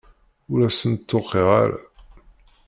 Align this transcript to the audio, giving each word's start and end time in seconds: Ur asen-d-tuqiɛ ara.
Ur 0.51 0.59
asen-d-tuqiɛ 0.67 1.47
ara. 1.63 1.79